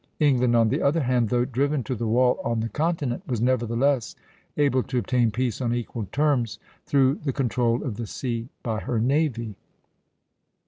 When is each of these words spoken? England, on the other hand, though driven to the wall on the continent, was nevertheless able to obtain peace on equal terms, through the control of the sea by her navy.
England, 0.19 0.55
on 0.55 0.69
the 0.69 0.81
other 0.81 1.01
hand, 1.01 1.29
though 1.29 1.45
driven 1.45 1.83
to 1.83 1.93
the 1.93 2.07
wall 2.07 2.39
on 2.43 2.59
the 2.61 2.69
continent, 2.69 3.21
was 3.27 3.39
nevertheless 3.39 4.15
able 4.57 4.81
to 4.81 4.97
obtain 4.97 5.29
peace 5.29 5.61
on 5.61 5.75
equal 5.75 6.07
terms, 6.11 6.57
through 6.87 7.19
the 7.23 7.31
control 7.31 7.83
of 7.83 7.97
the 7.97 8.07
sea 8.07 8.49
by 8.63 8.79
her 8.79 8.99
navy. 8.99 9.53